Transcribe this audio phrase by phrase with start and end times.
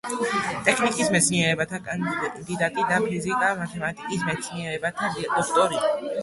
[0.67, 5.85] ტექნიკის მეცნიერებათა კანდიდატი და ფიზიკა-მათემატიკის მეცნიერებათა დოქტორი.